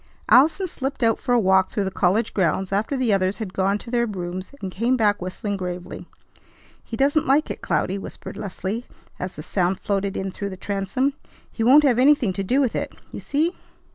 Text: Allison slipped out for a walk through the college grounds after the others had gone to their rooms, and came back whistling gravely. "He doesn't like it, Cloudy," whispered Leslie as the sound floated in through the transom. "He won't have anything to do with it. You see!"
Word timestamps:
Allison 0.29 0.65
slipped 0.65 1.03
out 1.03 1.19
for 1.19 1.31
a 1.31 1.39
walk 1.39 1.69
through 1.69 1.83
the 1.83 1.91
college 1.91 2.33
grounds 2.33 2.71
after 2.71 2.97
the 2.97 3.13
others 3.13 3.37
had 3.37 3.53
gone 3.53 3.77
to 3.77 3.91
their 3.91 4.07
rooms, 4.07 4.51
and 4.59 4.71
came 4.71 4.97
back 4.97 5.21
whistling 5.21 5.57
gravely. 5.57 6.07
"He 6.83 6.97
doesn't 6.97 7.27
like 7.27 7.51
it, 7.51 7.61
Cloudy," 7.61 7.99
whispered 7.99 8.35
Leslie 8.35 8.87
as 9.19 9.35
the 9.35 9.43
sound 9.43 9.79
floated 9.79 10.17
in 10.17 10.31
through 10.31 10.49
the 10.49 10.57
transom. 10.57 11.13
"He 11.51 11.63
won't 11.63 11.83
have 11.83 11.99
anything 11.99 12.33
to 12.33 12.43
do 12.43 12.59
with 12.59 12.75
it. 12.75 12.95
You 13.11 13.19
see!" 13.19 13.55